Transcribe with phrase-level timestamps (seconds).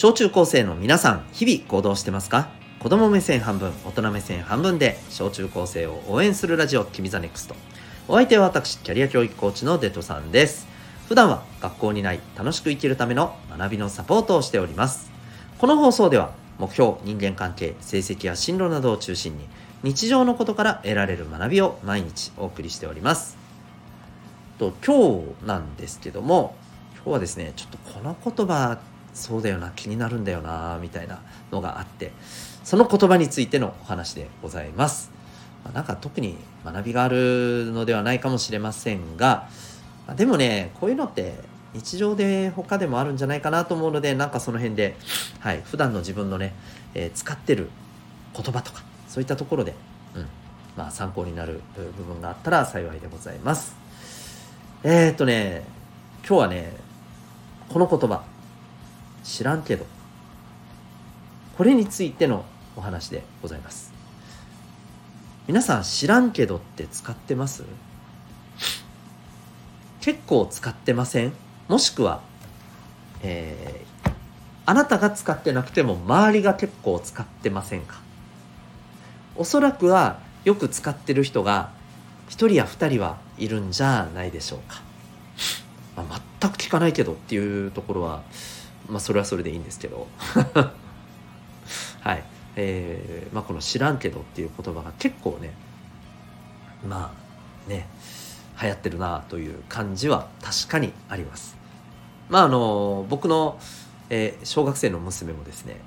[0.00, 2.50] 小中高生の皆さん日々行動してますか？
[2.78, 7.56] 子供目線半分大人目線半分で小中高生を応援するラジオ君ザネクスト。
[8.06, 10.68] お相手は私キャリア教育コーチのデトさんです。
[11.08, 15.10] 普段は学校にない楽しく生きるための学びのサポートをしております。
[15.58, 19.48] この放送では目標人間関係成績や進路などを中心に
[19.82, 23.36] 日常のことから得られる学びを毎日お送りしております。
[24.60, 26.54] と今日なんですけども
[26.94, 28.78] 今日はですねちょっとこの言葉
[29.14, 32.12] そうだよな気になるんだよなみたいなのがあって
[32.64, 35.10] その言葉についてのお話でございます、
[35.64, 39.48] まあ、なんか特に学びがあるのではないかもしれませんが、
[40.06, 41.34] まあ、でもねこういうのって
[41.74, 44.96] 日常で他でもあるんじゃないかなと思うのでなんかその辺で、
[45.40, 46.54] はい、普段の自分のね、
[46.94, 47.68] えー、使ってる
[48.34, 49.74] 言葉とかそういったところで、
[50.14, 50.26] うん
[50.76, 53.76] まあ、参考になる部分があったら幸いでございます。
[54.82, 55.64] えー、っとね
[56.26, 56.72] 今日はね
[57.68, 58.22] この言葉。
[59.28, 59.84] 知らんけど。
[61.56, 62.44] これについての
[62.76, 63.92] お話でございます。
[65.46, 67.64] 皆さん知らんけどって使ってます？
[70.00, 71.32] 結構使ってません？
[71.68, 72.22] もしくは、
[73.22, 74.12] えー、
[74.66, 78.00] あなたが使ってなくても周りが結構使ってませんか？
[79.36, 81.72] おそらくはよく使ってる人が
[82.28, 84.80] 1人や2人はいるんじゃないでしょうか、
[85.96, 88.22] まあ、全く聞かないけどっていうところは
[88.88, 90.06] まあそれはそれでいいんですけど。
[92.00, 92.24] はい。
[92.60, 95.54] えーまあ、この「知らんけど」っていう言葉が結構ね
[96.86, 97.14] ま
[97.66, 97.86] あね
[98.60, 101.56] 流行ってるなという感じは確かにあります。
[102.28, 103.60] まああの僕の、
[104.10, 105.80] えー、小学生の娘もですね、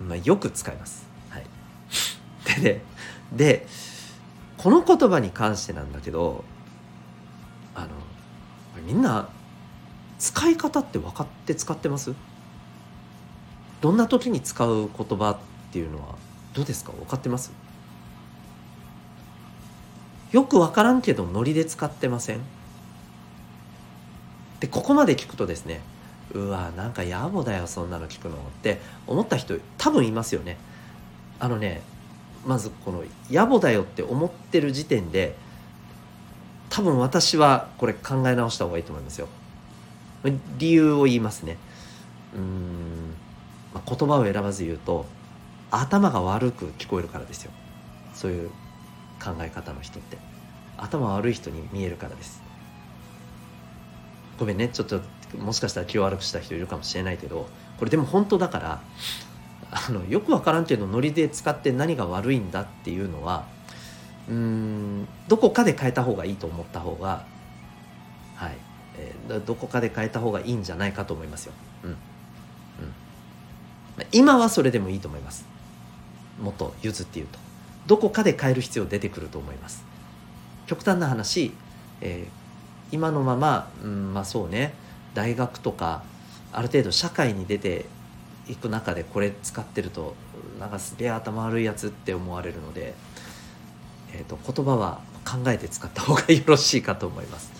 [0.00, 1.06] まあ、よく使います。
[1.28, 1.46] はい、
[2.62, 2.82] でね
[3.32, 3.66] で
[4.56, 6.42] この言葉に関してなんだけど
[7.74, 7.88] あの
[8.86, 9.28] みんな
[10.18, 12.14] 使い方って分かって使ってます？
[13.80, 15.38] どんな時に使う言葉っ
[15.72, 16.14] ていうのは
[16.54, 16.92] どうですか？
[16.92, 17.52] 分かってます？
[20.32, 22.40] よく分からんけどノリで使ってません？
[24.60, 25.82] でここまで聞くとですね
[26.32, 30.56] うわなんか野暮だよそんなの聞くのって思った人多分いますよね。
[31.38, 31.82] あのね
[32.46, 35.36] まずこの野暮だよって思ってる時点で
[36.70, 39.28] 多分私はこれ考え直した方がいいと思いますよ。
[40.58, 41.58] 理由を言いますね。
[42.34, 43.14] うん、
[43.74, 45.06] 言葉を選ばず言うと
[45.70, 47.50] 頭が悪く聞こえるからですよ。
[48.14, 48.50] そういう
[49.22, 50.18] 考え方の人って。
[50.78, 52.42] 頭悪い人に見えるからです。
[54.38, 54.68] ごめんね。
[54.68, 55.00] ちょっと
[55.38, 57.48] もしかしたら気を悪くした人いるかもしれないけど
[57.78, 58.80] これでも本当だから
[59.70, 63.46] あのよく分からんけどノリで使って何が悪いんだっていうのは
[64.28, 67.24] うんどこかで変えた方がいいと思った方が
[68.36, 68.56] はい、
[68.98, 71.52] えー、どこかで変えた方がいいんじゃないかと思いますよ。
[71.84, 71.96] うんうん、
[74.12, 75.44] 今はそれでもいいと思います。
[76.40, 77.38] もっと譲って言うと
[77.86, 79.84] どこかで変える必要出てくると思います。
[80.66, 81.52] 極端な話、
[82.00, 84.74] えー、今のまま、うん、まあそうね
[85.14, 86.02] 大学とか
[86.52, 87.86] ある程度社会に出て
[88.48, 90.14] いく中でこれ使ってると
[90.58, 92.94] なんかすげえ頭悪いやつって思われるので、
[94.12, 97.52] えーと、言葉は考えて使った方がよろしいかと思います。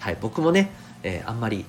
[0.00, 0.70] はい、僕もね、
[1.02, 1.66] えー、あんまり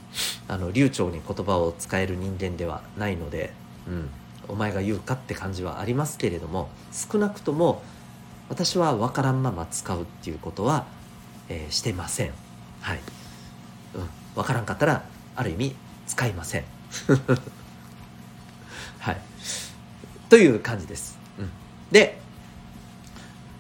[0.47, 3.51] あの流暢に言葉を使える人間ではないので、
[3.87, 4.09] うん、
[4.47, 7.83] お前が言うかって感じはありますけれども少なくとも
[8.47, 10.85] 私は分からんまま使うっていうことは、
[11.49, 12.31] えー、してません。
[12.81, 12.99] はい、
[13.95, 15.03] うん、分からんかったら
[15.35, 15.75] ある意味
[16.07, 16.63] 使いません。
[18.99, 19.21] はい。
[20.29, 21.17] という感じです。
[21.37, 21.51] うん、
[21.91, 22.19] で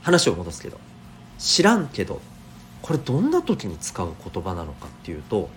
[0.01, 0.79] 話を戻すけど
[1.37, 2.21] 知らんけど
[2.81, 5.49] これどんな時に使う言葉なのかっていうと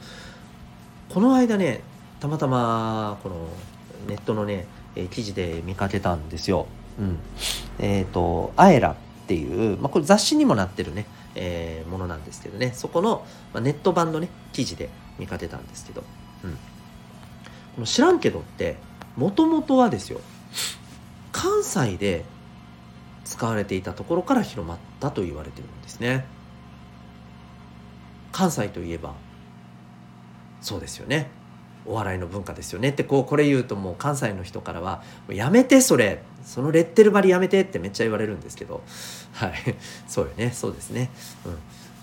[1.08, 1.80] この間ね
[2.20, 3.36] たまたまこの
[4.08, 6.66] ネットのね、え記事で見かけたんですよ。
[6.98, 7.18] うん、
[7.78, 8.92] えっ、ー、と「アエラ」
[9.24, 12.72] っていう、まあ、これ雑誌にもなってるね、えー、ものなんですけどね。
[12.74, 16.04] そこの、まあ、ネット版のね記事で見かけたんですけど、
[16.44, 16.58] うん、こ
[17.80, 18.76] の「知らんけど」って
[19.16, 20.20] もともとはですよ
[21.32, 22.24] 関西で
[23.24, 26.26] 使われていたところから広まったと言われてるんですね。
[28.34, 29.14] 関西といえば
[30.60, 31.30] そうですよね。
[31.86, 32.88] お笑いの文化ですよね。
[32.88, 36.22] ってこうこれ言うともう関西の人からは「やめてそれ。
[36.44, 38.82] そのレッテル張りやめて」ってめっちゃ言われるんですけど。
[39.34, 39.52] はい。
[40.08, 40.50] そうよね。
[40.50, 41.10] そうですね、
[41.44, 41.52] うん、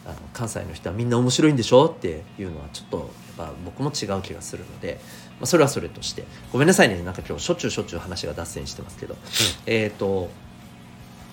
[0.09, 2.97] あの関西の人はみんな面白いんでしょっていうのはちょっと
[3.37, 5.01] やっぱ僕も違う気がするので
[5.39, 6.23] まあ、それはそれとして。
[6.53, 7.01] ごめんなさいね。
[7.01, 9.19] なんか今日しょっちゅうしょっちゅう話が脱線してますけど、うん、
[9.65, 10.29] えっ、と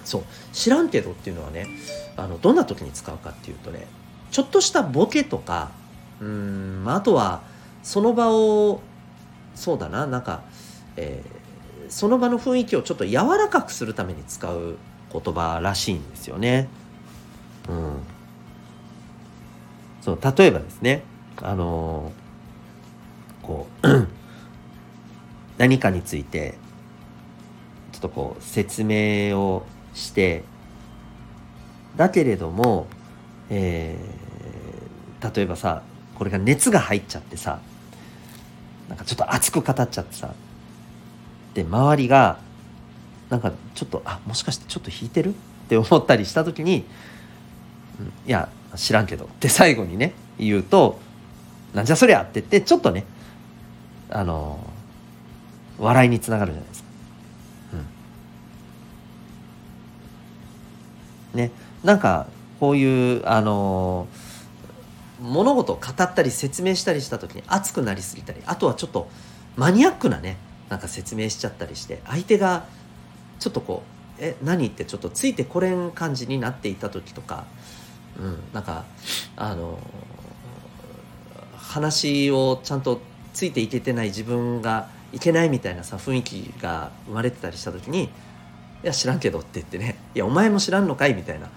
[0.04, 0.22] そう。
[0.54, 1.68] 知らんけどっていうのはね
[2.16, 3.86] あのどんな時に使うかっていうとね
[4.30, 5.70] ちょっとしたボケとか
[6.20, 7.42] うんあとは
[7.82, 8.80] その場を
[9.54, 10.42] そうだななんか
[11.00, 14.76] えー、その場の雰囲気をちょっと柔らかくするために使う
[15.12, 16.68] 言葉らしいんですよね。
[17.68, 18.00] うん、
[20.00, 21.02] そう例えばですね
[21.42, 24.08] あのー、こう
[25.58, 26.54] 何かについて
[27.92, 29.64] ちょっとこう説明を
[29.94, 30.44] して
[31.96, 32.86] だけれども、
[33.50, 34.17] えー、
[35.22, 35.82] 例えばさ
[36.14, 37.60] これが熱が入っちゃってさ
[38.88, 40.34] なんかちょっと熱く語っちゃってさ
[41.54, 42.38] で周りが
[43.30, 45.30] なんかちょっとあもしかしてちょっと引いてる？
[45.30, 46.86] って思ったりした時に
[48.26, 50.98] 「いや知らんけど」って最後にね言うと
[51.74, 53.04] 「なんじゃそりゃ」って言ってちょっとね
[54.08, 54.58] あの
[55.78, 56.88] 笑いにつながるじゃないですか。
[61.34, 61.50] うん、ね
[61.84, 62.26] なんか
[62.60, 64.08] こういうあの
[65.20, 69.08] 物事を語ったり説明したりした時に熱くなりすぎたりあとはちょっと
[69.56, 70.36] マニアックなね
[70.68, 72.66] なんか説明しちゃったりして相手が
[73.38, 73.88] ちょっとこう
[74.22, 77.44] 「え何?」ってちょっとついてこれん感じになっていた時とか、
[78.18, 78.84] うん、なんか
[79.36, 79.78] あの
[81.56, 83.00] 話をちゃんと
[83.34, 88.04] ついていけてない自分がいけないみたいなさ雰囲気が生まれてたりした時に
[88.84, 91.48] 「いや知らんけど」って言ってね「いやお前も知らんのかい」みたいな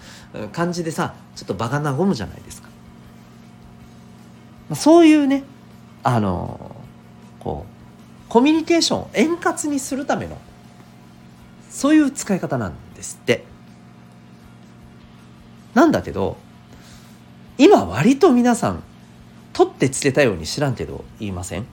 [0.48, 2.71] 感じでさちょっと場が和むじゃないですか。
[4.74, 5.44] そういうね
[6.02, 6.76] あの
[7.40, 10.38] こうコミュニケーションを円滑にするための
[11.70, 13.44] そういう使い方なんですって。
[15.74, 16.36] なんだけど
[17.56, 18.82] 今割と皆さん
[19.54, 21.66] 取ってつけたように知らんけど言いません？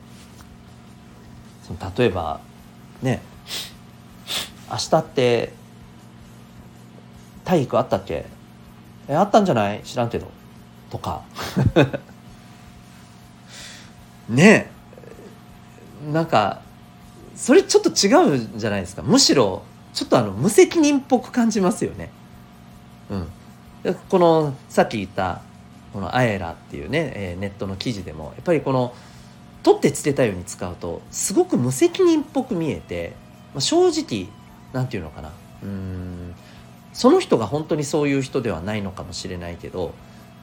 [1.98, 2.40] 例えば
[3.02, 3.22] ね
[4.72, 5.54] 明日って
[7.44, 8.26] 体育あったっけ？
[9.08, 9.82] えあったんじゃない？
[9.84, 10.32] 知らんけど。
[10.90, 11.24] とか。
[14.30, 14.72] ね
[16.14, 16.62] なんか
[17.36, 19.02] それちょっと違うんじゃないですか？
[19.02, 22.12] むしろちょっとあの無責任っぽく感じますよね。
[23.10, 25.42] うん、このさっき言った
[25.94, 28.94] この「あえら」っていうね、えー、ネットの記事でもやっぱりこの
[29.64, 33.14] 取ってつけたように使うとすごく無責任っぽく見えて、
[33.54, 34.28] まあ、正直
[34.72, 35.32] なんていうのかな？
[35.64, 36.36] うん。
[36.94, 39.94] その人が本当にそういう人ではないのかもしれないけど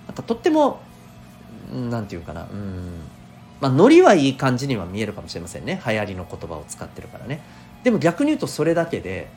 [0.06, 0.80] なんかとっても
[1.72, 2.42] なんていうかな？
[2.42, 3.00] うん。
[3.60, 5.80] まあノリはいい感じには見えるかもしれませんね。
[5.86, 7.40] 流行りの言葉を使ってるからね。
[7.84, 9.28] でも逆に言うとそれだけで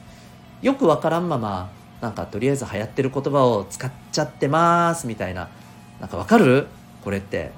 [0.62, 1.70] よくわからんまま
[2.02, 5.50] なんかとりあえず流行ってる言葉を使っちゃってますみたいな
[6.00, 6.68] なんかわかる？
[7.04, 7.52] これって。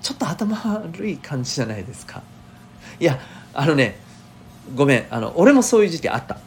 [0.00, 2.22] ちょっと頭悪い感じじゃないですか。
[3.00, 3.18] いや
[3.52, 3.98] あのね
[4.74, 5.06] ごめん。
[5.10, 6.38] あの俺もそういう時期あった。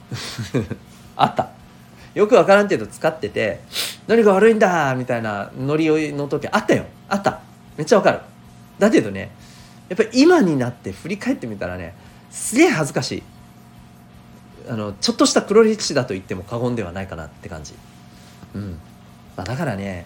[1.18, 1.50] あった。
[2.14, 3.62] よくわからんけど使ってて
[4.08, 6.86] 何が悪いんだみたいなノリの時あったよ。
[7.10, 7.40] あった。
[7.78, 8.20] めっちゃわかる。
[8.81, 9.31] だけどね
[9.89, 11.94] やっぱり今になって振り返ってみたらね
[12.31, 13.24] すげえ恥ずかしい。
[14.69, 17.74] あのちょっとした黒歴史だと言っても過言ではないかなって感じ。
[18.56, 18.80] うん。
[19.38, 20.06] まあ、だからね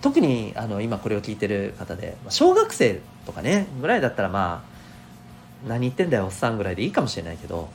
[0.00, 7.68] 特にあの今これを聞いてる方で小学生とかねぐらいだったらまあ何言ってんだよおっさんぐらいでいいかもしれないけど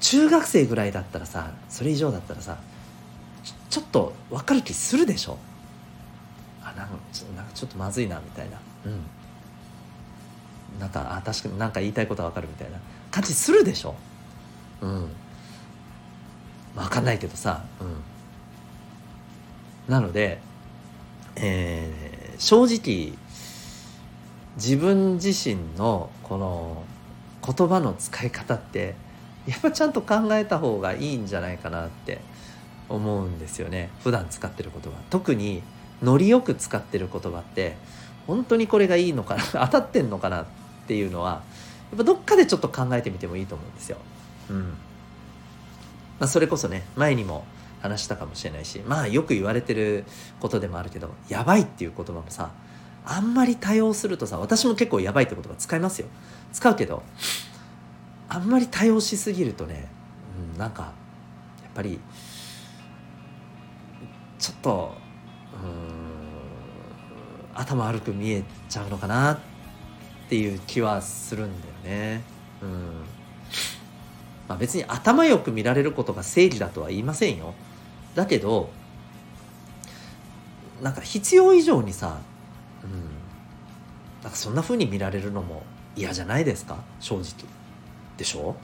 [0.00, 2.58] 中学生ぐらいだったらさそれ以上だったらさ
[3.68, 5.38] ちょっと分かる気するでしょ？
[6.62, 6.94] あなんか
[7.36, 8.58] なんかちょっとまずいなみたいな。
[8.86, 9.00] うん。
[10.92, 12.78] なんかあ確かに何か言いたいことは分かるみたいな。
[13.10, 13.94] 感じするでしょ？
[14.82, 15.08] うん。
[16.74, 17.64] 分かんないけどさ。
[17.80, 18.00] うん。
[19.92, 20.40] なので
[21.36, 23.16] えー、正直
[24.56, 26.84] 自分自身のこの
[27.44, 28.94] 言葉の使い方って
[29.46, 32.20] やっぱちゃんと考えた方がいいんじゃないかなって
[32.88, 33.90] 思うんですよね。
[34.02, 34.98] 普段使ってる言葉。
[35.08, 35.62] 特に
[36.02, 37.76] ノリよく使ってる言葉って
[38.26, 40.46] 本当にこれがいいのかな 当たってんのかなっ
[40.90, 41.44] ていうのは
[41.92, 43.98] やっぱどっかでちょっと考えてみてもいいと思うんですよ。
[44.50, 44.62] うん
[46.18, 47.44] まあ、それこそね前にも
[47.80, 50.04] 話したかもしれないしまあよく言われてる
[50.40, 52.50] ことでもあるけどやばいっていう言葉もさ
[53.06, 56.08] あんまり多用するとさ私も結構やばいって言葉使いますよ
[56.52, 57.04] 使うけど
[58.28, 59.88] あんまり多用しすぎるとね、
[60.52, 60.92] うん、なんか
[61.62, 62.00] やっぱり
[64.38, 64.94] ちょっと
[65.54, 69.38] うん頭悪く見えちゃうのかなっ
[70.30, 72.22] ていう気はするんだよね。
[72.62, 72.70] うん。
[74.48, 77.52] まあ別に頭よく見られることが正義だとは言いませんよ。
[78.14, 78.70] だけど
[80.80, 82.20] なんか必要以上にさ、
[82.84, 82.90] うん、
[84.22, 85.64] なんかそんな風に見られるのも
[85.96, 86.78] 嫌じゃないですか？
[87.00, 87.24] 正直。
[88.16, 88.54] でしょ？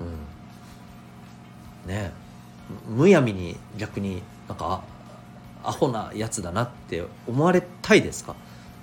[0.00, 0.04] う
[1.88, 1.90] ん。
[1.90, 2.12] ね。
[2.88, 4.82] むやみに逆になんか
[5.62, 8.34] アホなやつだなって思われたいですか？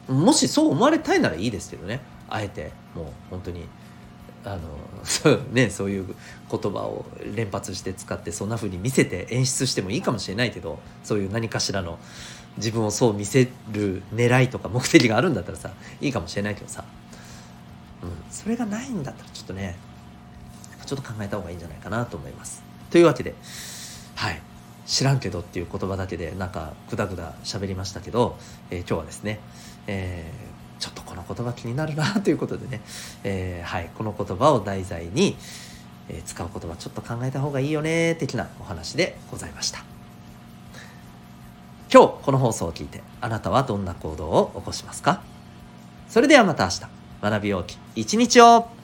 [0.07, 2.01] もしそう思われたいならいいですけどね。
[2.31, 3.65] あえてもう本当に
[4.43, 4.59] あの
[5.03, 6.15] そうねそういう
[6.49, 11.99] 言葉を連発して使ってそんな風に見せて演出してもいいかもしれないけどそういう何かしらの
[12.57, 16.83] 自分をそう見せる狙いとか目的があるんだったらさいいかもしれないけどさ、
[18.03, 19.77] うん、それがないんだったらちょっとね
[20.85, 22.63] ちょっと考えた方がいいんじゃないかなと思います。
[22.89, 23.35] というわけで
[24.15, 24.41] はい
[24.85, 28.37] 知らんけどっていう言葉だけでなんかグダグダ喋りましたけど、
[28.69, 29.39] えー、今日はですね、
[29.87, 30.50] えー、
[30.81, 32.81] ちょっとこの言葉気になるなということでね、
[33.23, 35.37] えー、はい、この言葉を題材に、
[36.09, 39.83] え使う言葉ちょっと考えた方がいいよね的なお話でございました。
[41.93, 45.21] 今日この放送を聞いてあなたはどんな行動を起こしますか？
[46.09, 46.81] それではまた明日。
[47.21, 48.80] 学び大きい一日を。